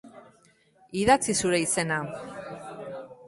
[1.01, 2.01] Idatzi zure izena.